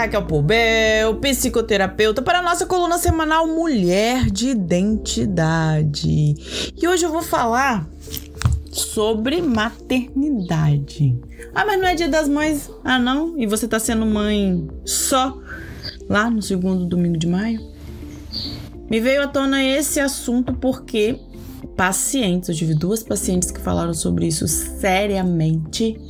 Raquel 0.00 0.22
Poubel, 0.22 1.16
psicoterapeuta, 1.16 2.22
para 2.22 2.38
a 2.38 2.42
nossa 2.42 2.64
coluna 2.64 2.96
semanal 2.96 3.46
Mulher 3.46 4.30
de 4.30 4.48
Identidade. 4.48 6.72
E 6.74 6.88
hoje 6.88 7.04
eu 7.04 7.12
vou 7.12 7.20
falar 7.20 7.86
sobre 8.72 9.42
maternidade. 9.42 11.20
Ah, 11.54 11.66
mas 11.66 11.78
não 11.78 11.86
é 11.86 11.94
dia 11.94 12.08
das 12.08 12.30
mães? 12.30 12.70
Ah, 12.82 12.98
não? 12.98 13.38
E 13.38 13.46
você 13.46 13.68
tá 13.68 13.78
sendo 13.78 14.06
mãe 14.06 14.66
só 14.86 15.38
lá 16.08 16.30
no 16.30 16.40
segundo 16.40 16.86
domingo 16.86 17.18
de 17.18 17.26
maio? 17.26 17.60
Me 18.88 19.00
veio 19.00 19.22
à 19.22 19.26
tona 19.26 19.62
esse 19.62 20.00
assunto 20.00 20.54
porque 20.54 21.20
pacientes, 21.76 22.48
eu 22.48 22.54
tive 22.54 22.74
duas 22.74 23.02
pacientes 23.02 23.50
que 23.50 23.60
falaram 23.60 23.92
sobre 23.92 24.26
isso 24.26 24.48
seriamente. 24.48 26.00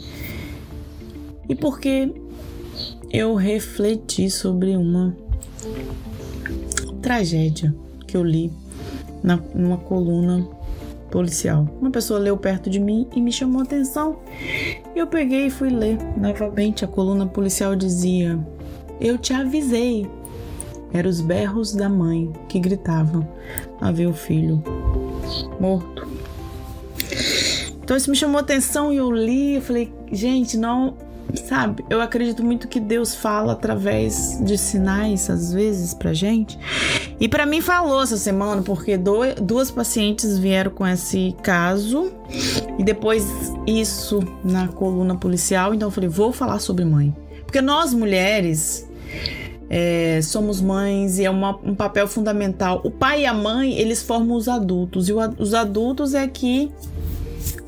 E 1.48 1.56
porque 1.56 2.09
eu 3.10 3.34
refleti 3.34 4.30
sobre 4.30 4.77
uma 4.77 5.16
tragédia 7.02 7.74
que 8.06 8.16
eu 8.16 8.23
li 8.23 8.52
na, 9.23 9.37
numa 9.55 9.78
coluna 9.78 10.46
policial. 11.10 11.68
Uma 11.80 11.91
pessoa 11.91 12.20
leu 12.20 12.37
perto 12.37 12.70
de 12.70 12.78
mim 12.78 13.09
e 13.15 13.20
me 13.20 13.32
chamou 13.32 13.60
a 13.60 13.65
atenção. 13.65 14.20
Eu 14.95 15.09
peguei 15.09 15.46
e 15.46 15.51
fui 15.51 15.70
ler 15.70 15.98
novamente. 16.16 16.84
A 16.84 16.88
coluna 16.88 17.27
policial 17.27 17.74
dizia: 17.74 18.38
Eu 19.01 19.18
te 19.18 19.32
avisei. 19.32 20.09
Eram 20.92 21.10
os 21.10 21.20
berros 21.20 21.73
da 21.73 21.88
mãe 21.88 22.32
que 22.48 22.59
gritavam 22.59 23.27
a 23.80 23.90
ver 23.90 24.06
o 24.06 24.12
filho 24.12 24.62
morto. 25.59 26.09
Então 27.82 27.96
isso 27.96 28.10
me 28.10 28.16
chamou 28.16 28.38
a 28.38 28.40
atenção 28.40 28.92
e 28.92 28.96
eu 28.96 29.10
li. 29.10 29.56
Eu 29.56 29.62
falei: 29.62 29.92
Gente, 30.12 30.56
não 30.56 31.09
sabe? 31.38 31.84
Eu 31.88 32.00
acredito 32.00 32.42
muito 32.42 32.68
que 32.68 32.80
Deus 32.80 33.14
fala 33.14 33.52
através 33.52 34.38
de 34.42 34.56
sinais, 34.56 35.28
às 35.30 35.52
vezes, 35.52 35.95
pra 35.95 36.12
gente. 36.12 36.59
E 37.18 37.28
para 37.28 37.46
mim 37.46 37.60
falou 37.60 38.02
essa 38.02 38.16
semana, 38.16 38.62
porque 38.62 38.98
duas 39.40 39.70
pacientes 39.70 40.38
vieram 40.38 40.70
com 40.70 40.87
esse 40.87 41.34
caso 41.42 42.12
e 42.78 42.84
depois 42.84 43.26
isso 43.66 44.20
na 44.45 44.68
coluna 44.68 45.14
policial. 45.14 45.74
Então 45.74 45.88
eu 45.88 45.92
falei, 45.92 46.09
vou 46.09 46.32
falar 46.32 46.59
sobre 46.59 46.84
mãe. 46.84 47.14
Porque 47.44 47.60
nós 47.60 47.92
mulheres 47.92 48.88
é, 49.68 50.20
somos 50.22 50.60
mães 50.60 51.18
e 51.18 51.24
é 51.24 51.30
uma, 51.30 51.56
um 51.65 51.74
papel 51.74 52.09
fundamental. 52.09 52.80
O 52.84 52.90
pai 52.90 53.22
e 53.22 53.26
a 53.26 53.32
mãe, 53.32 53.78
eles 53.78 54.02
formam 54.02 54.37
os 54.37 54.48
adultos. 54.48 55.09
E 55.09 55.12
o, 55.12 55.18
os 55.38 55.54
adultos 55.54 56.15
é 56.15 56.26
que 56.26 56.72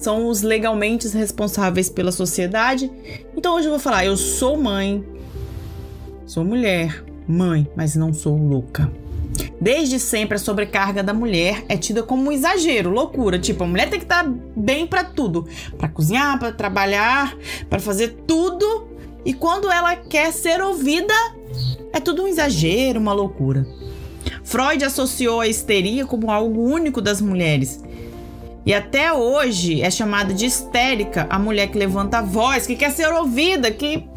são 0.02 0.28
os 0.28 0.42
legalmente 0.42 1.06
responsáveis 1.08 1.88
pela 1.88 2.10
sociedade. 2.12 2.90
Então 3.36 3.54
hoje 3.54 3.66
eu 3.66 3.70
vou 3.70 3.80
falar: 3.80 4.04
eu 4.04 4.16
sou 4.16 4.56
mãe, 4.56 5.04
sou 6.26 6.44
mulher, 6.44 7.04
mãe, 7.26 7.68
mas 7.76 7.94
não 7.94 8.12
sou 8.12 8.36
louca. 8.36 8.90
Desde 9.60 9.98
sempre 9.98 10.34
a 10.34 10.38
sobrecarga 10.38 11.02
da 11.02 11.14
mulher 11.14 11.64
é 11.68 11.76
tida 11.76 12.02
como 12.02 12.28
um 12.28 12.32
exagero, 12.32 12.90
loucura. 12.90 13.38
Tipo, 13.38 13.64
a 13.64 13.66
mulher 13.66 13.88
tem 13.88 13.98
que 13.98 14.04
estar 14.04 14.28
bem 14.56 14.86
para 14.86 15.04
tudo, 15.04 15.46
para 15.78 15.88
cozinhar, 15.88 16.38
para 16.38 16.52
trabalhar, 16.52 17.36
para 17.70 17.78
fazer 17.78 18.08
tudo. 18.26 18.88
E 19.24 19.32
quando 19.32 19.70
ela 19.70 19.94
quer 19.94 20.32
ser 20.32 20.60
ouvida, 20.60 21.14
é 21.92 22.00
tudo 22.00 22.24
um 22.24 22.28
exagero, 22.28 22.98
uma 22.98 23.12
loucura. 23.12 23.64
Freud 24.42 24.84
associou 24.84 25.40
a 25.40 25.46
histeria 25.46 26.04
como 26.04 26.30
algo 26.30 26.60
único 26.60 27.00
das 27.00 27.20
mulheres 27.20 27.80
e 28.64 28.72
até 28.72 29.12
hoje 29.12 29.82
é 29.82 29.90
chamada 29.90 30.32
de 30.32 30.46
histérica 30.46 31.26
a 31.28 31.38
mulher 31.38 31.68
que 31.68 31.78
levanta 31.78 32.18
a 32.18 32.22
voz, 32.22 32.66
que 32.66 32.76
quer 32.76 32.90
ser 32.90 33.12
ouvida, 33.12 33.70
que 33.70 34.08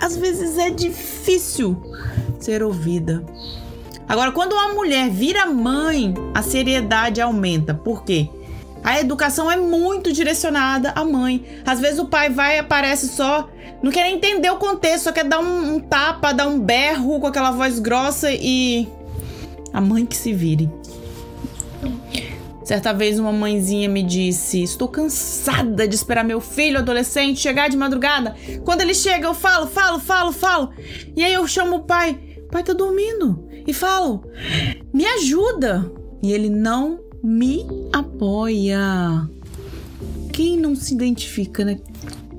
às 0.00 0.16
vezes 0.16 0.58
é 0.58 0.70
difícil 0.70 1.76
ser 2.38 2.62
ouvida. 2.62 3.24
Agora, 4.08 4.30
quando 4.30 4.52
uma 4.52 4.74
mulher 4.74 5.10
vira 5.10 5.46
mãe, 5.46 6.14
a 6.34 6.42
seriedade 6.42 7.20
aumenta. 7.20 7.74
Por 7.74 8.04
quê? 8.04 8.28
A 8.84 9.00
educação 9.00 9.50
é 9.50 9.56
muito 9.56 10.12
direcionada 10.12 10.92
à 10.94 11.04
mãe. 11.04 11.44
Às 11.64 11.80
vezes 11.80 11.98
o 11.98 12.04
pai 12.04 12.30
vai 12.30 12.56
e 12.56 12.58
aparece 12.60 13.08
só, 13.08 13.48
não 13.82 13.90
quer 13.90 14.08
entender 14.10 14.48
o 14.50 14.58
contexto, 14.58 15.04
só 15.04 15.12
quer 15.12 15.24
dar 15.24 15.40
um, 15.40 15.74
um 15.74 15.80
tapa, 15.80 16.32
dar 16.32 16.46
um 16.46 16.60
berro 16.60 17.18
com 17.18 17.26
aquela 17.26 17.50
voz 17.50 17.78
grossa 17.78 18.28
e. 18.30 18.86
A 19.72 19.80
mãe 19.80 20.06
que 20.06 20.16
se 20.16 20.32
vire. 20.32 20.70
Certa 22.66 22.92
vez 22.92 23.16
uma 23.16 23.30
mãezinha 23.30 23.88
me 23.88 24.02
disse: 24.02 24.60
Estou 24.60 24.88
cansada 24.88 25.86
de 25.86 25.94
esperar 25.94 26.24
meu 26.24 26.40
filho 26.40 26.78
adolescente 26.78 27.38
chegar 27.38 27.70
de 27.70 27.76
madrugada. 27.76 28.34
Quando 28.64 28.80
ele 28.80 28.92
chega, 28.92 29.28
eu 29.28 29.34
falo, 29.34 29.68
falo, 29.68 30.00
falo, 30.00 30.32
falo. 30.32 30.70
E 31.16 31.22
aí 31.22 31.32
eu 31.32 31.46
chamo 31.46 31.76
o 31.76 31.84
pai: 31.84 32.18
Pai, 32.50 32.64
tá 32.64 32.72
dormindo. 32.72 33.46
E 33.64 33.72
falo: 33.72 34.24
Me 34.92 35.06
ajuda. 35.06 35.88
E 36.20 36.32
ele 36.32 36.50
não 36.50 36.98
me 37.22 37.64
apoia. 37.92 39.30
Quem 40.32 40.56
não 40.56 40.74
se 40.74 40.92
identifica, 40.92 41.64
né? 41.64 41.78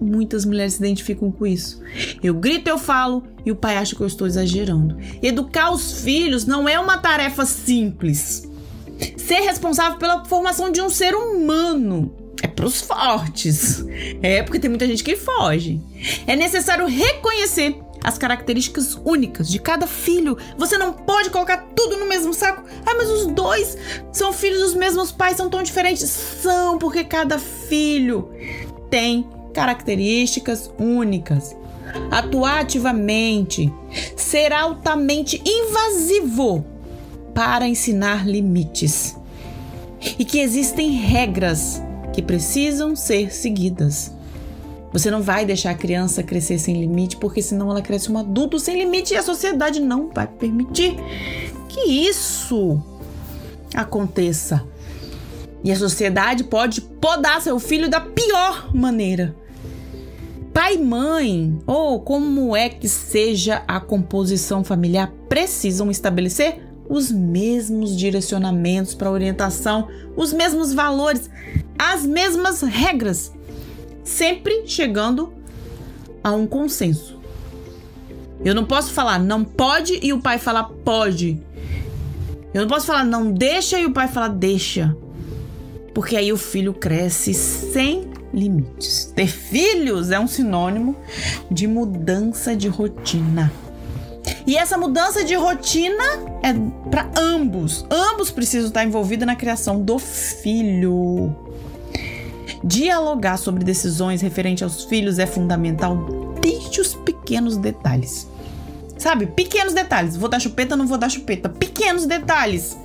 Muitas 0.02 0.44
mulheres 0.44 0.74
se 0.74 0.80
identificam 0.80 1.32
com 1.32 1.48
isso. 1.48 1.82
Eu 2.22 2.34
grito, 2.34 2.68
eu 2.68 2.78
falo 2.78 3.24
e 3.46 3.52
o 3.52 3.56
pai 3.56 3.78
acha 3.78 3.96
que 3.96 4.02
eu 4.02 4.08
estou 4.08 4.28
exagerando. 4.28 4.98
Educar 5.24 5.72
os 5.72 6.02
filhos 6.02 6.46
não 6.46 6.68
é 6.68 6.78
uma 6.78 6.98
tarefa 6.98 7.46
simples 7.46 8.46
ser 9.28 9.42
responsável 9.42 10.00
pela 10.00 10.24
formação 10.24 10.72
de 10.72 10.82
um 10.82 10.90
ser 10.90 11.14
humano. 11.14 12.16
É 12.42 12.48
pros 12.48 12.80
fortes. 12.80 13.84
É 14.24 14.42
porque 14.42 14.60
tem 14.60 14.70
muita 14.70 14.88
gente 14.88 15.04
que 15.04 15.18
foge. 15.18 15.82
É 16.26 16.36
necessário 16.36 16.88
reconhecer 16.88 17.76
as 18.02 18.18
características 18.18 18.98
únicas 19.04 19.50
de 19.50 19.60
cada 19.60 19.86
filho. 19.86 20.38
Você 20.58 20.78
não 20.78 20.94
pode 20.94 21.30
colocar 21.30 21.58
tudo 21.76 21.98
no 21.98 22.08
mesmo 22.08 22.34
saco. 22.34 22.64
Ah, 22.86 22.94
mas 22.96 23.10
os 23.10 23.28
dois 23.28 23.78
são 24.14 24.32
filhos 24.32 24.62
dos 24.62 24.74
mesmos 24.76 25.12
pais, 25.12 25.36
são 25.36 25.50
tão 25.50 25.62
diferentes. 25.62 26.10
São, 26.10 26.78
porque 26.78 27.04
cada 27.04 27.38
filho 27.38 28.32
tem 28.90 29.28
características 29.54 30.72
únicas. 30.80 31.54
Atuar 32.12 32.62
ativamente, 32.62 33.74
ser 34.16 34.54
altamente 34.54 35.42
invasivo 35.46 36.77
para 37.38 37.68
ensinar 37.68 38.28
limites 38.28 39.16
e 40.18 40.26
que 40.26 40.40
existem 40.40 40.90
regras 40.94 41.80
que 42.12 42.20
precisam 42.20 42.96
ser 42.96 43.32
seguidas. 43.32 44.12
Você 44.92 45.12
não 45.12 45.22
vai 45.22 45.46
deixar 45.46 45.70
a 45.70 45.76
criança 45.76 46.24
crescer 46.24 46.58
sem 46.58 46.80
limite, 46.80 47.16
porque 47.16 47.44
senão 47.44 47.70
ela 47.70 47.80
cresce 47.80 48.12
um 48.12 48.18
adulto 48.18 48.58
sem 48.58 48.80
limite 48.80 49.14
e 49.14 49.18
a 49.18 49.22
sociedade 49.22 49.80
não 49.80 50.10
vai 50.10 50.26
permitir 50.26 50.96
que 51.70 51.82
isso 51.82 52.82
aconteça. 53.76 54.66
E 55.64 55.72
a 55.72 55.76
sociedade 55.76 56.44
pode 56.44 56.82
podar 56.82 57.40
seu 57.40 57.60
filho 57.60 57.88
da 57.88 58.02
pior 58.02 58.74
maneira. 58.74 59.36
Pai 60.52 60.74
e 60.74 60.80
mãe, 60.80 61.60
ou 61.68 62.00
como 62.00 62.56
é 62.56 62.68
que 62.68 62.90
seja 62.90 63.62
a 63.68 63.80
composição 63.80 64.64
familiar, 64.64 65.14
precisam 65.30 65.92
estabelecer 65.92 66.67
os 66.90 67.12
mesmos 67.12 67.96
direcionamentos 67.96 68.94
para 68.94 69.12
orientação, 69.12 69.88
os 70.16 70.32
mesmos 70.32 70.74
valores, 70.74 71.30
as 71.78 72.06
mesmas 72.06 72.62
regras, 72.62 73.32
sempre 74.04 74.64
chegando 74.66 75.34
a 76.24 76.32
um 76.32 76.48
consenso. 76.48 77.18
Eu 78.44 78.54
não 78.54 78.66
posso 78.66 78.92
falar 78.92 79.20
não 79.20 79.44
pode 79.44 80.00
e 80.02 80.14
o 80.14 80.22
pai 80.22 80.38
falar 80.38 80.66
pode. 80.66 81.42
Eu 82.54 82.62
não 82.62 82.68
posso 82.68 82.86
falar 82.86 83.04
não 83.04 83.32
deixa 83.32 83.80
e 83.80 83.86
o 83.86 83.92
pai 83.92 84.08
falar 84.08 84.30
deixa. 84.30 84.96
Porque 85.94 86.16
aí 86.16 86.32
o 86.32 86.38
filho 86.38 86.74
cresce 86.74 87.34
sem 87.34 88.10
limites. 88.34 89.12
Ter 89.16 89.28
filhos 89.28 90.12
é 90.12 90.20
um 90.20 90.28
sinônimo 90.28 90.96
de 91.50 91.68
mudança 91.68 92.56
de 92.56 92.68
rotina. 92.68 93.52
E 94.48 94.56
essa 94.56 94.78
mudança 94.78 95.26
de 95.26 95.36
rotina 95.36 96.06
é 96.42 96.54
para 96.90 97.12
ambos. 97.18 97.86
Ambos 97.92 98.32
precisam 98.32 98.70
estar 98.70 98.86
envolvidos 98.86 99.28
na 99.28 99.36
criação 99.36 99.82
do 99.82 100.00
filho. 100.00 101.36
Dialogar 102.64 103.36
sobre 103.36 103.66
decisões 103.66 104.22
referentes 104.22 104.64
aos 104.64 104.86
filhos 104.86 105.20
é 105.20 105.26
fundamental 105.28 105.98
desde 106.42 106.80
os 106.80 106.94
pequenos 106.94 107.58
detalhes. 107.58 108.26
Sabe? 108.98 109.26
Pequenos 109.26 109.74
detalhes. 109.74 110.16
Vou 110.16 110.30
dar 110.30 110.40
chupeta, 110.40 110.78
não 110.78 110.88
vou 110.88 110.98
dar 110.98 111.10
chupeta. 111.10 111.50
Pequenos 111.50 112.06
detalhes. 112.06 112.78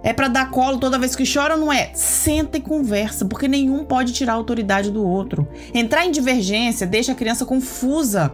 É 0.00 0.12
para 0.12 0.28
dar 0.28 0.48
colo 0.52 0.78
toda 0.78 0.96
vez 0.96 1.16
que 1.16 1.24
chora, 1.30 1.56
não 1.56 1.72
é? 1.72 1.90
Senta 1.92 2.56
e 2.56 2.60
conversa, 2.60 3.24
porque 3.24 3.48
nenhum 3.48 3.84
pode 3.84 4.12
tirar 4.12 4.34
a 4.34 4.36
autoridade 4.36 4.92
do 4.92 5.04
outro. 5.04 5.48
Entrar 5.74 6.06
em 6.06 6.12
divergência 6.12 6.86
deixa 6.86 7.10
a 7.10 7.16
criança 7.16 7.44
confusa 7.44 8.32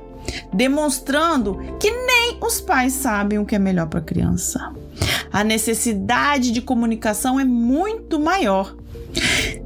demonstrando 0.53 1.59
que 1.79 1.91
nem 1.91 2.39
os 2.41 2.61
pais 2.61 2.93
sabem 2.93 3.39
o 3.39 3.47
que 3.47 3.55
é 3.55 3.59
melhor 3.59 3.87
para 3.87 4.01
a 4.01 4.03
criança. 4.03 4.73
A 5.33 5.43
necessidade 5.43 6.51
de 6.51 6.61
comunicação 6.61 7.41
é 7.41 7.45
muito 7.45 8.21
maior. 8.21 8.75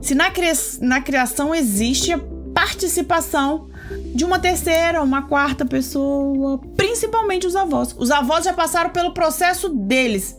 Se 0.01 0.15
na, 0.15 0.33
na 0.81 1.01
criação 1.01 1.55
existe 1.55 2.13
a 2.13 2.21
participação, 2.55 3.69
de 4.15 4.25
uma 4.25 4.39
terceira, 4.39 5.03
uma 5.03 5.23
quarta 5.23 5.65
pessoa, 5.65 6.59
principalmente 6.77 7.47
os 7.47 7.55
avós. 7.55 7.95
Os 7.97 8.11
avós 8.11 8.45
já 8.45 8.53
passaram 8.53 8.91
pelo 8.91 9.13
processo 9.13 9.69
deles. 9.69 10.37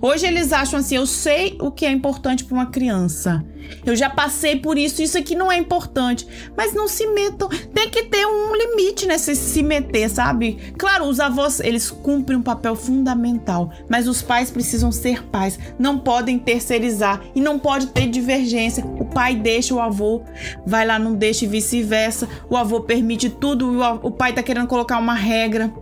Hoje 0.00 0.26
eles 0.26 0.52
acham 0.52 0.80
assim: 0.80 0.96
eu 0.96 1.06
sei 1.06 1.56
o 1.60 1.70
que 1.70 1.86
é 1.86 1.90
importante 1.90 2.44
para 2.44 2.54
uma 2.54 2.66
criança. 2.66 3.44
Eu 3.84 3.94
já 3.94 4.08
passei 4.08 4.56
por 4.56 4.78
isso, 4.78 5.02
isso 5.02 5.18
aqui 5.18 5.34
não 5.34 5.50
é 5.50 5.56
importante. 5.56 6.26
Mas 6.56 6.74
não 6.74 6.88
se 6.88 7.06
metam. 7.06 7.48
Tem 7.74 7.88
que 7.90 8.04
ter 8.04 8.26
um 8.26 8.54
limite 8.54 9.06
nesse 9.06 9.34
se 9.36 9.62
meter, 9.62 10.08
sabe? 10.08 10.58
Claro, 10.78 11.04
os 11.04 11.20
avós, 11.20 11.60
eles 11.60 11.90
cumprem 11.90 12.38
um 12.38 12.42
papel 12.42 12.74
fundamental, 12.74 13.70
mas 13.88 14.08
os 14.08 14.22
pais 14.22 14.50
precisam 14.50 14.90
ser 14.90 15.24
pais. 15.24 15.58
Não 15.78 15.98
podem 15.98 16.38
terceirizar 16.38 17.20
e 17.34 17.40
não 17.40 17.58
pode 17.58 17.88
ter 17.88 18.08
divergência. 18.08 18.84
O 18.84 19.04
pai 19.04 19.34
deixa 19.34 19.74
o 19.74 19.80
avô, 19.80 20.22
vai 20.66 20.86
lá, 20.86 20.98
não 20.98 21.14
deixa 21.14 21.44
e 21.44 21.48
vice-versa. 21.48 22.28
O 22.48 22.56
avô 22.56 22.80
permite 22.80 23.28
tudo, 23.28 23.80
o 24.02 24.10
pai 24.10 24.32
tá 24.32 24.42
querendo 24.42 24.66
colocar 24.66 24.98
uma 24.98 25.14
regra 25.14 25.72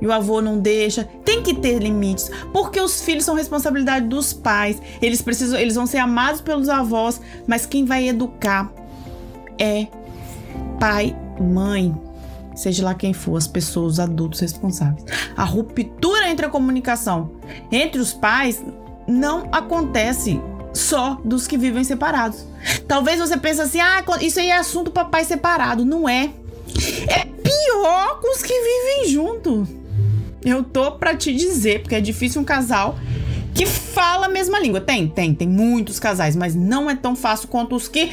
e 0.00 0.06
o 0.06 0.12
avô 0.12 0.40
não 0.40 0.58
deixa. 0.58 1.04
Tem 1.24 1.42
que 1.42 1.54
ter 1.54 1.78
limites, 1.78 2.30
porque 2.52 2.80
os 2.80 3.02
filhos 3.02 3.24
são 3.24 3.34
responsabilidade 3.34 4.06
dos 4.06 4.32
pais. 4.32 4.80
Eles 5.00 5.22
precisam, 5.22 5.58
eles 5.58 5.74
vão 5.74 5.86
ser 5.86 5.98
amados 5.98 6.40
pelos 6.40 6.68
avós, 6.68 7.20
mas 7.46 7.66
quem 7.66 7.84
vai 7.84 8.08
educar 8.08 8.72
é 9.58 9.86
pai, 10.78 11.16
mãe, 11.40 11.94
seja 12.54 12.84
lá 12.84 12.94
quem 12.94 13.12
for, 13.12 13.36
as 13.36 13.46
pessoas, 13.46 13.94
os 13.94 14.00
adultos 14.00 14.40
responsáveis. 14.40 15.04
A 15.36 15.44
ruptura 15.44 16.30
entre 16.30 16.46
a 16.46 16.48
comunicação 16.48 17.30
entre 17.70 18.00
os 18.00 18.12
pais 18.12 18.62
não 19.06 19.48
acontece 19.52 20.40
só 20.72 21.18
dos 21.24 21.46
que 21.46 21.56
vivem 21.56 21.82
separados. 21.82 22.44
Talvez 22.86 23.18
você 23.18 23.36
pense 23.36 23.60
assim: 23.60 23.80
"Ah, 23.80 24.04
isso 24.20 24.38
aí 24.38 24.50
é 24.50 24.56
assunto 24.56 24.90
para 24.90 25.04
pai 25.04 25.24
separado". 25.24 25.84
Não 25.84 26.08
é. 26.08 26.30
É 27.08 27.24
pior 27.24 28.20
com 28.20 28.34
os 28.34 28.42
que 28.42 28.52
vivem 28.52 29.08
juntos. 29.08 29.68
Eu 30.48 30.64
tô 30.64 30.92
para 30.92 31.14
te 31.14 31.34
dizer, 31.34 31.82
porque 31.82 31.94
é 31.94 32.00
difícil 32.00 32.40
um 32.40 32.44
casal 32.44 32.98
que 33.54 33.66
fala 33.66 34.26
a 34.26 34.28
mesma 34.28 34.58
língua. 34.58 34.80
Tem, 34.80 35.06
tem, 35.08 35.34
tem 35.34 35.48
muitos 35.48 35.98
casais, 35.98 36.34
mas 36.34 36.54
não 36.54 36.88
é 36.88 36.94
tão 36.94 37.14
fácil 37.14 37.48
quanto 37.48 37.74
os 37.74 37.88
que 37.88 38.08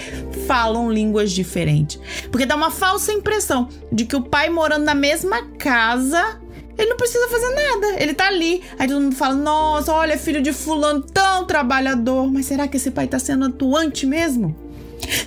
falam 0.47 0.91
línguas 0.91 1.31
diferentes. 1.31 1.99
Porque 2.31 2.45
dá 2.45 2.55
uma 2.55 2.71
falsa 2.71 3.13
impressão 3.13 3.69
de 3.91 4.05
que 4.05 4.15
o 4.15 4.21
pai 4.21 4.49
morando 4.49 4.83
na 4.83 4.95
mesma 4.95 5.43
casa, 5.57 6.41
ele 6.77 6.89
não 6.89 6.97
precisa 6.97 7.27
fazer 7.29 7.49
nada. 7.53 8.01
Ele 8.01 8.13
tá 8.13 8.27
ali. 8.27 8.63
Aí 8.77 8.87
todo 8.87 9.01
mundo 9.01 9.15
fala: 9.15 9.35
"Nossa, 9.35 9.93
olha, 9.93 10.17
filho 10.17 10.41
de 10.41 10.51
fulano 10.51 11.01
tão 11.01 11.45
trabalhador". 11.45 12.29
Mas 12.31 12.47
será 12.47 12.67
que 12.67 12.77
esse 12.77 12.91
pai 12.91 13.07
tá 13.07 13.19
sendo 13.19 13.45
atuante 13.45 14.05
mesmo? 14.05 14.64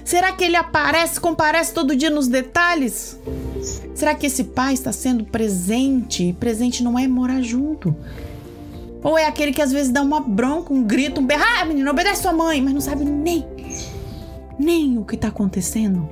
Será 0.04 0.32
que 0.32 0.44
ele 0.44 0.56
aparece, 0.56 1.20
comparece 1.20 1.72
todo 1.72 1.94
dia 1.94 2.10
nos 2.10 2.28
detalhes? 2.28 3.18
Será 3.94 4.14
que 4.14 4.26
esse 4.26 4.44
pai 4.44 4.74
está 4.74 4.92
sendo 4.92 5.24
presente? 5.24 6.34
Presente 6.38 6.82
não 6.82 6.98
é 6.98 7.06
morar 7.06 7.42
junto. 7.42 7.94
Ou 9.02 9.18
é 9.18 9.26
aquele 9.26 9.52
que 9.52 9.62
às 9.62 9.70
vezes 9.72 9.92
dá 9.92 10.02
uma 10.02 10.20
bronca, 10.20 10.72
um 10.72 10.82
grito, 10.82 11.20
um 11.20 11.26
berro, 11.26 11.44
ah, 11.60 11.64
menino, 11.64 11.90
obedece 11.90 12.22
sua 12.22 12.32
mãe, 12.32 12.60
mas 12.60 12.72
não 12.72 12.80
sabe 12.80 13.04
nem, 13.04 13.46
nem 14.58 14.98
o 14.98 15.04
que 15.04 15.14
está 15.14 15.28
acontecendo. 15.28 16.08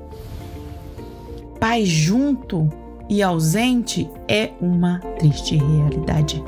Pai 1.59 1.85
junto 1.85 2.71
e 3.09 3.23
ausente 3.23 4.09
é 4.29 4.51
uma 4.61 5.01
triste 5.19 5.57
realidade. 5.57 6.43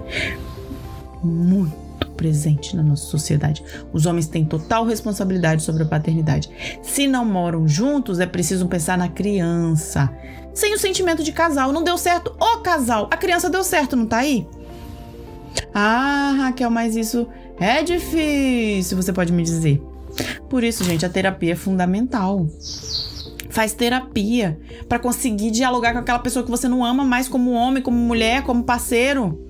Muito 1.22 1.87
presente 2.18 2.76
na 2.76 2.82
nossa 2.82 3.06
sociedade. 3.06 3.62
Os 3.92 4.04
homens 4.04 4.26
têm 4.26 4.44
total 4.44 4.84
responsabilidade 4.84 5.62
sobre 5.62 5.84
a 5.84 5.86
paternidade. 5.86 6.50
Se 6.82 7.06
não 7.06 7.24
moram 7.24 7.66
juntos, 7.66 8.18
é 8.18 8.26
preciso 8.26 8.66
pensar 8.66 8.98
na 8.98 9.08
criança. 9.08 10.12
Sem 10.52 10.74
o 10.74 10.78
sentimento 10.78 11.22
de 11.22 11.30
casal. 11.30 11.72
Não 11.72 11.84
deu 11.84 11.96
certo 11.96 12.34
o 12.38 12.58
casal. 12.58 13.08
A 13.10 13.16
criança 13.16 13.48
deu 13.48 13.62
certo, 13.62 13.94
não 13.94 14.04
tá 14.04 14.18
aí? 14.18 14.46
Ah, 15.72 16.34
Raquel, 16.36 16.70
mas 16.70 16.96
isso 16.96 17.26
é 17.58 17.82
difícil, 17.82 18.96
você 18.96 19.12
pode 19.12 19.32
me 19.32 19.42
dizer. 19.42 19.80
Por 20.50 20.64
isso, 20.64 20.82
gente, 20.82 21.06
a 21.06 21.08
terapia 21.08 21.52
é 21.52 21.56
fundamental. 21.56 22.48
Faz 23.48 23.72
terapia 23.72 24.58
para 24.88 24.98
conseguir 24.98 25.52
dialogar 25.52 25.92
com 25.92 26.00
aquela 26.00 26.18
pessoa 26.18 26.44
que 26.44 26.50
você 26.50 26.68
não 26.68 26.84
ama 26.84 27.04
mais 27.04 27.28
como 27.28 27.52
homem, 27.52 27.82
como 27.82 27.96
mulher, 27.96 28.42
como 28.42 28.64
parceiro. 28.64 29.40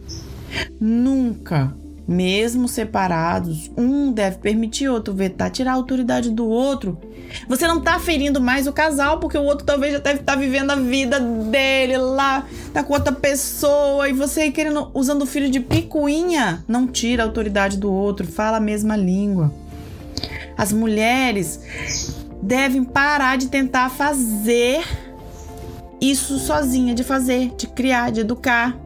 Nunca 0.79 1.75
mesmo 2.09 2.67
separados, 2.67 3.71
um 3.77 4.11
deve 4.11 4.39
permitir 4.39 4.89
outro 4.89 5.13
vetar, 5.13 5.51
tirar 5.51 5.73
a 5.73 5.75
autoridade 5.75 6.31
do 6.31 6.49
outro. 6.49 6.99
Você 7.47 7.69
não 7.69 7.83
tá 7.83 8.01
ferindo 8.01 8.41
mais 8.41 8.67
o 8.67 8.73
casal, 8.73 9.21
porque 9.21 9.37
o 9.37 9.43
outro 9.43 9.67
talvez 9.67 9.93
já 9.93 9.99
deve 9.99 10.21
estar 10.21 10.33
tá 10.33 10.39
vivendo 10.39 10.71
a 10.71 10.77
vida 10.77 11.21
dele 11.21 11.99
lá, 11.99 12.47
tá 12.73 12.83
com 12.83 12.95
outra 12.95 13.13
pessoa, 13.13 14.09
e 14.09 14.15
você 14.15 14.51
querendo, 14.51 14.91
usando 14.95 15.23
o 15.23 15.27
filho 15.27 15.51
de 15.51 15.61
picuinha, 15.61 16.65
não 16.67 16.87
tira 16.87 17.23
a 17.23 17.27
autoridade 17.27 17.77
do 17.77 17.93
outro, 17.93 18.27
fala 18.27 18.57
a 18.57 18.61
mesma 18.61 18.97
língua. 18.97 19.53
As 20.57 20.73
mulheres 20.73 21.61
devem 22.43 22.85
parar 22.85 23.37
de 23.37 23.49
tentar 23.49 23.91
fazer 23.91 24.83
isso 26.01 26.39
sozinha, 26.39 26.95
de 26.95 27.05
fazer, 27.05 27.53
de 27.55 27.67
criar, 27.67 28.11
de 28.11 28.21
educar. 28.21 28.79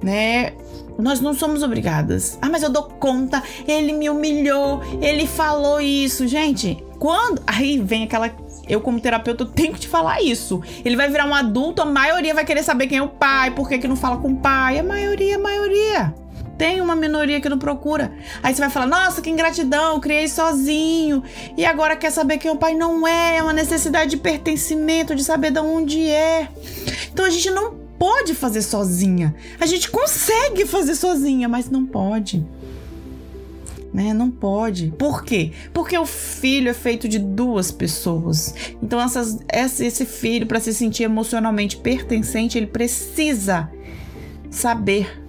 Né? 0.00 0.52
Nós 0.98 1.20
não 1.20 1.34
somos 1.34 1.62
obrigadas. 1.62 2.38
Ah, 2.40 2.48
mas 2.48 2.62
eu 2.62 2.70
dou 2.70 2.84
conta, 2.84 3.42
ele 3.66 3.92
me 3.92 4.08
humilhou, 4.08 4.82
ele 5.00 5.26
falou 5.26 5.80
isso. 5.80 6.26
Gente, 6.26 6.82
quando. 6.98 7.42
Aí 7.46 7.78
vem 7.78 8.04
aquela. 8.04 8.30
Eu, 8.68 8.80
como 8.80 9.00
terapeuta, 9.00 9.44
tenho 9.44 9.72
que 9.72 9.80
te 9.80 9.88
falar 9.88 10.22
isso. 10.22 10.62
Ele 10.84 10.96
vai 10.96 11.08
virar 11.08 11.26
um 11.26 11.34
adulto, 11.34 11.82
a 11.82 11.84
maioria 11.84 12.34
vai 12.34 12.44
querer 12.44 12.62
saber 12.62 12.86
quem 12.86 12.98
é 12.98 13.02
o 13.02 13.08
pai, 13.08 13.50
por 13.50 13.68
que, 13.68 13.78
que 13.78 13.88
não 13.88 13.96
fala 13.96 14.18
com 14.18 14.32
o 14.32 14.36
pai. 14.36 14.78
A 14.78 14.84
maioria, 14.84 15.36
a 15.36 15.40
maioria. 15.40 16.21
Tem 16.62 16.80
uma 16.80 16.94
minoria 16.94 17.40
que 17.40 17.48
não 17.48 17.58
procura. 17.58 18.12
Aí 18.40 18.54
você 18.54 18.60
vai 18.60 18.70
falar: 18.70 18.86
nossa, 18.86 19.20
que 19.20 19.28
ingratidão, 19.28 19.98
criei 19.98 20.28
sozinho. 20.28 21.20
E 21.56 21.64
agora 21.64 21.96
quer 21.96 22.12
saber 22.12 22.38
quem 22.38 22.48
é 22.48 22.54
o 22.54 22.56
pai? 22.56 22.72
Não 22.72 23.04
é, 23.04 23.38
é 23.38 23.42
uma 23.42 23.52
necessidade 23.52 24.12
de 24.12 24.16
pertencimento, 24.16 25.12
de 25.12 25.24
saber 25.24 25.50
de 25.50 25.58
onde 25.58 26.08
é. 26.08 26.48
Então 27.12 27.24
a 27.24 27.30
gente 27.30 27.50
não 27.50 27.74
pode 27.98 28.32
fazer 28.32 28.62
sozinha. 28.62 29.34
A 29.58 29.66
gente 29.66 29.90
consegue 29.90 30.64
fazer 30.64 30.94
sozinha, 30.94 31.48
mas 31.48 31.68
não 31.68 31.84
pode. 31.84 32.46
Né? 33.92 34.14
Não 34.14 34.30
pode. 34.30 34.94
Por 34.96 35.24
quê? 35.24 35.50
Porque 35.72 35.98
o 35.98 36.06
filho 36.06 36.68
é 36.68 36.74
feito 36.74 37.08
de 37.08 37.18
duas 37.18 37.72
pessoas. 37.72 38.54
Então, 38.80 39.00
essas, 39.00 39.40
esse 39.52 40.06
filho, 40.06 40.46
para 40.46 40.60
se 40.60 40.72
sentir 40.72 41.02
emocionalmente 41.02 41.76
pertencente, 41.76 42.56
ele 42.56 42.68
precisa 42.68 43.68
saber 44.52 45.20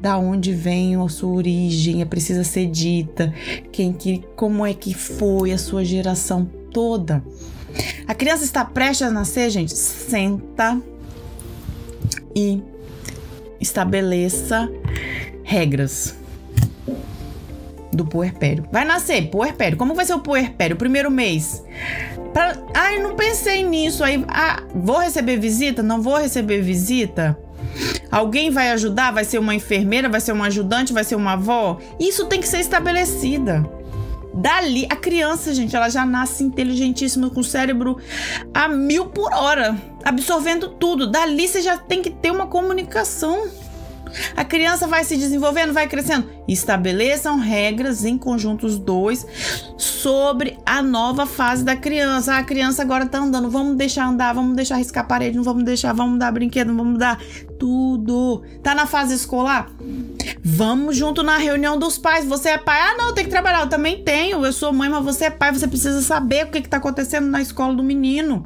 da 0.00 0.18
onde 0.18 0.52
vem 0.52 0.96
a 0.96 1.08
sua 1.08 1.32
origem, 1.32 2.02
é 2.02 2.04
precisa 2.04 2.44
ser 2.44 2.66
dita, 2.66 3.32
quem 3.70 3.92
que, 3.92 4.24
como 4.36 4.66
é 4.66 4.74
que 4.74 4.92
foi 4.92 5.52
a 5.52 5.58
sua 5.58 5.84
geração 5.84 6.44
toda. 6.72 7.24
A 8.06 8.14
criança 8.14 8.44
está 8.44 8.64
prestes 8.64 9.06
a 9.06 9.10
nascer, 9.10 9.48
gente. 9.48 9.72
Senta, 9.72 10.78
e 12.34 12.62
estabeleça 13.60 14.70
regras 15.42 16.16
do 17.92 18.06
puerpério. 18.06 18.64
Vai 18.72 18.84
nascer, 18.84 19.30
puerpério. 19.30 19.76
Como 19.76 19.94
vai 19.94 20.04
ser 20.04 20.14
o 20.14 20.20
puerpério? 20.20 20.76
Primeiro 20.76 21.10
mês. 21.10 21.62
Pra... 22.32 22.56
Ai, 22.74 22.98
não 23.00 23.14
pensei 23.14 23.62
nisso. 23.62 24.02
Aí, 24.02 24.24
ah, 24.28 24.62
vou 24.74 24.98
receber 24.98 25.38
visita? 25.38 25.82
Não 25.82 26.00
vou 26.00 26.16
receber 26.16 26.62
visita? 26.62 27.38
Alguém 28.12 28.50
vai 28.50 28.70
ajudar? 28.72 29.10
Vai 29.10 29.24
ser 29.24 29.38
uma 29.38 29.54
enfermeira? 29.54 30.06
Vai 30.06 30.20
ser 30.20 30.32
uma 30.32 30.46
ajudante? 30.46 30.92
Vai 30.92 31.02
ser 31.02 31.14
uma 31.14 31.32
avó? 31.32 31.78
Isso 31.98 32.26
tem 32.26 32.40
que 32.40 32.46
ser 32.46 32.60
estabelecida. 32.60 33.66
Dali, 34.34 34.86
a 34.90 34.96
criança, 34.96 35.54
gente, 35.54 35.74
ela 35.74 35.88
já 35.88 36.04
nasce 36.04 36.44
inteligentíssima, 36.44 37.30
com 37.30 37.40
o 37.40 37.44
cérebro 37.44 37.98
a 38.52 38.68
mil 38.68 39.06
por 39.06 39.32
hora, 39.32 39.76
absorvendo 40.04 40.68
tudo. 40.68 41.10
Dali 41.10 41.48
você 41.48 41.62
já 41.62 41.78
tem 41.78 42.02
que 42.02 42.10
ter 42.10 42.30
uma 42.30 42.46
comunicação. 42.46 43.46
A 44.36 44.44
criança 44.44 44.86
vai 44.86 45.04
se 45.04 45.16
desenvolvendo, 45.16 45.72
vai 45.72 45.88
crescendo. 45.88 46.28
Estabeleçam 46.46 47.38
regras 47.38 48.04
em 48.04 48.18
conjuntos 48.18 48.78
dois 48.78 49.26
sobre 49.76 50.58
a 50.66 50.82
nova 50.82 51.26
fase 51.26 51.64
da 51.64 51.76
criança. 51.76 52.36
A 52.36 52.42
criança 52.42 52.82
agora 52.82 53.06
tá 53.06 53.18
andando, 53.18 53.50
vamos 53.50 53.76
deixar 53.76 54.06
andar, 54.06 54.32
vamos 54.34 54.56
deixar 54.56 54.76
riscar 54.76 55.04
a 55.04 55.06
parede, 55.06 55.36
não 55.36 55.44
vamos 55.44 55.64
deixar, 55.64 55.92
vamos 55.92 56.18
dar 56.18 56.32
brinquedo, 56.32 56.74
vamos 56.74 56.98
dar 56.98 57.18
tudo. 57.58 58.42
Tá 58.62 58.74
na 58.74 58.86
fase 58.86 59.14
escolar? 59.14 59.70
Vamos 60.42 60.96
junto 60.96 61.22
na 61.22 61.38
reunião 61.38 61.78
dos 61.78 61.98
pais. 61.98 62.24
Você 62.26 62.50
é 62.50 62.58
pai? 62.58 62.80
Ah, 62.80 62.96
não, 62.98 63.14
tem 63.14 63.24
que 63.24 63.30
trabalhar. 63.30 63.60
Eu 63.60 63.68
também 63.68 64.02
tenho. 64.02 64.44
Eu 64.44 64.52
sou 64.52 64.72
mãe, 64.72 64.88
mas 64.88 65.04
você 65.04 65.26
é 65.26 65.30
pai. 65.30 65.52
Você 65.52 65.68
precisa 65.68 66.02
saber 66.02 66.46
o 66.46 66.50
que, 66.50 66.60
que 66.60 66.68
tá 66.68 66.78
acontecendo 66.78 67.28
na 67.28 67.40
escola 67.40 67.74
do 67.74 67.82
menino. 67.82 68.44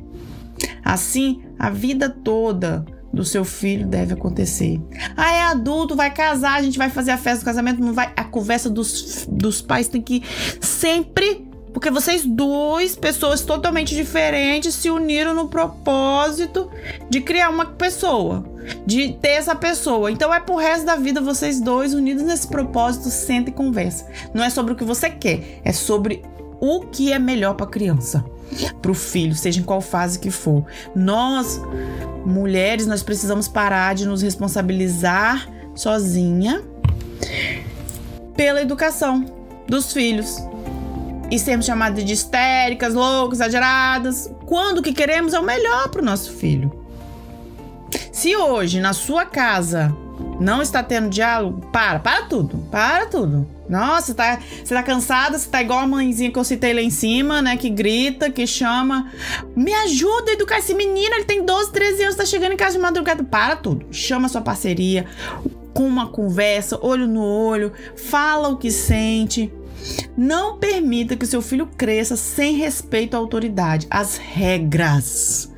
Assim, 0.85 1.43
a 1.59 1.71
vida 1.71 2.09
toda 2.09 2.85
do 3.17 3.25
seu 3.25 3.45
filho 3.45 3.87
deve 3.87 4.13
acontecer. 4.13 4.81
Ah, 5.17 5.33
é 5.33 5.43
adulto, 5.43 5.97
vai 5.97 6.13
casar, 6.13 6.55
a 6.59 6.63
gente 6.63 6.79
vai 6.79 6.91
fazer 6.91 7.11
a 7.11 7.19
festa 7.19 7.41
do 7.41 7.47
casamento, 7.47 7.83
não 7.83 7.93
vai. 7.93 8.13
A 8.15 8.25
conversa 8.25 8.69
dos, 8.71 9.27
dos 9.29 9.61
pais 9.61 9.89
tem 9.89 10.03
que 10.03 10.23
sempre 10.61 11.45
Porque 11.73 11.91
vocês 11.91 12.25
dois, 12.25 12.97
pessoas 12.97 13.43
totalmente 13.43 13.95
diferentes, 13.95 14.75
se 14.75 14.89
uniram 14.89 15.35
no 15.35 15.47
propósito 15.47 16.71
de 17.11 17.21
criar 17.21 17.51
uma 17.51 17.67
pessoa, 17.67 18.47
de 18.87 19.13
ter 19.13 19.33
essa 19.33 19.55
pessoa. 19.55 20.11
Então 20.11 20.33
é 20.33 20.41
pro 20.41 20.57
resto 20.57 20.87
da 20.87 20.97
vida 20.97 21.21
vocês 21.21 21.61
dois 21.61 21.93
unidos 21.93 22.23
nesse 22.23 22.49
propósito, 22.49 23.11
senta 23.11 23.51
e 23.51 23.53
conversa. 23.53 24.07
Não 24.33 24.43
é 24.43 24.49
sobre 24.49 24.73
o 24.73 24.77
que 24.77 24.85
você 24.85 25.11
quer, 25.11 25.61
é 25.65 25.71
sobre 25.71 26.23
o 26.59 26.81
que 26.87 27.13
é 27.13 27.19
melhor 27.19 27.53
para 27.53 27.67
a 27.67 27.69
criança, 27.69 28.25
para 28.81 28.91
o 28.91 28.95
filho, 28.95 29.35
seja 29.35 29.61
em 29.61 29.63
qual 29.63 29.81
fase 29.81 30.19
que 30.19 30.31
for. 30.31 30.65
Nós, 30.95 31.61
mulheres, 32.25 32.87
nós 32.87 33.03
precisamos 33.03 33.49
parar 33.49 33.95
de 33.95 34.07
nos 34.07 34.23
responsabilizar 34.23 35.49
sozinha 35.75 36.63
pela 38.37 38.61
educação 38.61 39.25
dos 39.69 39.93
filhos. 39.93 40.37
E 41.29 41.39
sermos 41.39 41.67
chamadas 41.67 42.05
de 42.05 42.13
histéricas, 42.13 42.95
loucas, 42.95 43.41
exageradas, 43.41 44.31
quando 44.47 44.79
o 44.79 44.83
que 44.83 44.93
queremos 44.93 45.35
é 45.35 45.41
o 45.41 45.43
melhor 45.43 45.89
para 45.89 46.01
o 46.01 46.05
nosso 46.05 46.33
filho. 46.33 46.87
Se 48.13 48.37
hoje 48.37 48.81
na 48.81 48.93
sua 48.93 49.25
casa 49.25 49.95
não 50.41 50.63
está 50.63 50.83
tendo 50.83 51.09
diálogo, 51.09 51.67
para, 51.73 51.99
para 51.99 52.23
tudo, 52.23 52.59
para 52.71 53.07
tudo. 53.07 53.56
Nossa, 53.69 54.15
tá, 54.15 54.39
você 54.65 54.75
tá 54.75 54.83
cansada, 54.83 55.39
você 55.39 55.49
tá 55.49 55.61
igual 55.61 55.81
a 55.81 55.87
mãezinha 55.87 56.31
que 56.31 56.39
eu 56.39 56.45
citei 56.45 56.73
lá 56.73 56.81
em 56.81 56.91
cima, 56.91 57.43
né? 57.43 57.57
Que 57.57 57.69
grita, 57.69 58.31
que 58.31 58.47
chama. 58.47 59.11
Me 59.57 59.73
ajuda 59.73 60.31
a 60.31 60.35
educar 60.35 60.59
esse 60.59 60.75
menino, 60.75 61.15
ele 61.15 61.25
tem 61.25 61.45
12, 61.45 61.73
13 61.73 62.03
anos, 62.05 62.17
tá 62.17 62.25
chegando 62.25 62.53
em 62.53 62.57
casa 62.57 62.77
de 62.77 62.83
madrugada. 62.83 63.25
Para 63.25 63.57
tudo. 63.57 63.87
Chama 63.91 64.29
sua 64.29 64.41
parceria, 64.41 65.07
com 65.75 65.87
uma 65.87 66.09
conversa, 66.09 66.79
olho 66.81 67.07
no 67.07 67.23
olho, 67.23 67.73
fala 67.97 68.49
o 68.49 68.57
que 68.57 68.71
sente. 68.71 69.53
Não 70.17 70.59
permita 70.59 71.17
que 71.17 71.27
seu 71.27 71.43
filho 71.43 71.67
cresça 71.77 72.17
sem 72.17 72.57
respeito 72.57 73.15
à 73.15 73.19
autoridade, 73.19 73.87
às 73.91 74.17
regras. 74.17 75.53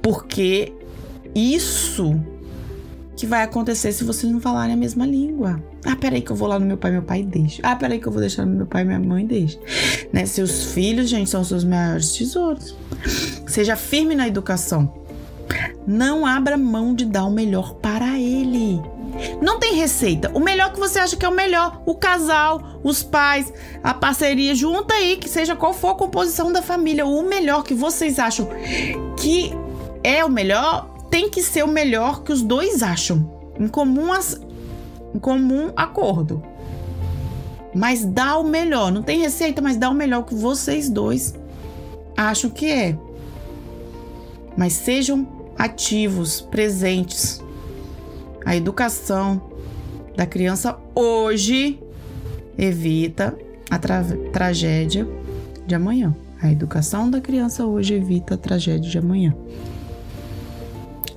Porque 0.00 0.72
isso 1.34 2.20
que 3.22 3.26
vai 3.28 3.44
acontecer 3.44 3.92
se 3.92 4.02
vocês 4.02 4.32
não 4.32 4.40
falarem 4.40 4.74
a 4.74 4.76
mesma 4.76 5.06
língua. 5.06 5.62
Ah, 5.84 5.94
peraí 5.94 6.20
que 6.22 6.32
eu 6.32 6.34
vou 6.34 6.48
lá 6.48 6.58
no 6.58 6.66
meu 6.66 6.76
pai, 6.76 6.90
meu 6.90 7.04
pai 7.04 7.22
deixa. 7.22 7.62
Ah, 7.62 7.76
peraí 7.76 8.00
que 8.00 8.08
eu 8.08 8.10
vou 8.10 8.20
deixar 8.20 8.44
no 8.44 8.52
meu 8.52 8.66
pai, 8.66 8.82
minha 8.82 8.98
mãe 8.98 9.24
deixa. 9.24 9.60
Né? 10.12 10.26
Seus 10.26 10.72
filhos, 10.72 11.08
gente, 11.08 11.30
são 11.30 11.44
seus 11.44 11.62
maiores 11.62 12.10
tesouros. 12.10 12.74
Seja 13.46 13.76
firme 13.76 14.16
na 14.16 14.26
educação. 14.26 14.92
Não 15.86 16.26
abra 16.26 16.56
mão 16.56 16.96
de 16.96 17.04
dar 17.04 17.24
o 17.24 17.30
melhor 17.30 17.74
para 17.74 18.18
ele. 18.18 18.80
Não 19.40 19.60
tem 19.60 19.76
receita. 19.76 20.28
O 20.34 20.40
melhor 20.40 20.72
que 20.72 20.80
você 20.80 20.98
acha 20.98 21.16
que 21.16 21.24
é 21.24 21.28
o 21.28 21.32
melhor, 21.32 21.80
o 21.86 21.94
casal, 21.94 22.80
os 22.82 23.04
pais, 23.04 23.52
a 23.84 23.94
parceria, 23.94 24.52
junta 24.52 24.94
aí, 24.94 25.16
que 25.16 25.28
seja 25.28 25.54
qual 25.54 25.72
for 25.72 25.90
a 25.90 25.94
composição 25.94 26.52
da 26.52 26.60
família, 26.60 27.06
o 27.06 27.22
melhor 27.22 27.62
que 27.62 27.72
vocês 27.72 28.18
acham 28.18 28.48
que 29.16 29.52
é 30.02 30.24
o 30.24 30.28
melhor, 30.28 30.91
tem 31.12 31.28
que 31.28 31.42
ser 31.42 31.62
o 31.62 31.68
melhor 31.68 32.22
que 32.22 32.32
os 32.32 32.40
dois 32.40 32.82
acham, 32.82 33.30
em 33.60 33.68
comum, 33.68 34.10
as, 34.10 34.40
em 35.14 35.18
comum 35.18 35.70
acordo. 35.76 36.42
Mas 37.74 38.02
dá 38.02 38.38
o 38.38 38.44
melhor, 38.44 38.90
não 38.90 39.02
tem 39.02 39.20
receita, 39.20 39.60
mas 39.60 39.76
dá 39.76 39.90
o 39.90 39.94
melhor 39.94 40.22
que 40.22 40.34
vocês 40.34 40.88
dois 40.88 41.34
acham 42.16 42.48
que 42.48 42.64
é. 42.64 42.96
Mas 44.56 44.72
sejam 44.72 45.28
ativos, 45.58 46.40
presentes. 46.40 47.44
A 48.42 48.56
educação 48.56 49.50
da 50.16 50.24
criança 50.24 50.78
hoje 50.94 51.78
evita 52.56 53.36
a 53.70 53.78
tra 53.78 54.02
tragédia 54.32 55.06
de 55.66 55.74
amanhã. 55.74 56.16
A 56.40 56.50
educação 56.50 57.10
da 57.10 57.20
criança 57.20 57.66
hoje 57.66 57.92
evita 57.92 58.34
a 58.34 58.38
tragédia 58.38 58.90
de 58.90 58.96
amanhã. 58.96 59.36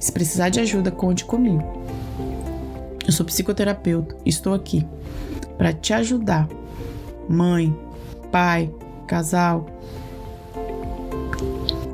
Se 0.05 0.12
precisar 0.12 0.50
de 0.50 0.59
ajuda, 0.59 0.91
conte 0.91 1.25
comigo. 1.25 1.63
Eu 3.07 3.12
sou 3.12 3.25
psicoterapeuta, 3.25 4.15
estou 4.24 4.53
aqui 4.53 4.85
para 5.57 5.74
te 5.74 5.93
ajudar. 5.93 6.47
Mãe, 7.27 7.75
pai, 8.31 8.71
casal 9.07 9.65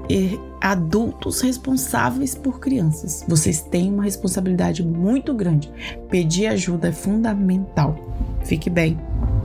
e 0.09 0.37
adultos 0.59 1.39
responsáveis 1.39 2.35
por 2.35 2.59
crianças. 2.59 3.23
Vocês 3.25 3.61
têm 3.61 3.89
uma 3.93 4.03
responsabilidade 4.03 4.83
muito 4.85 5.33
grande. 5.33 5.71
Pedir 6.09 6.47
ajuda 6.47 6.89
é 6.89 6.91
fundamental. 6.91 7.95
Fique 8.43 8.69
bem. 8.69 8.99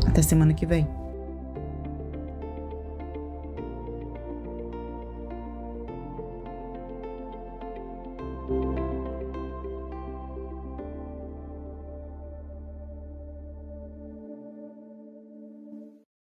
Até 0.08 0.22
semana 0.22 0.52
que 0.52 0.66
vem. 0.66 0.88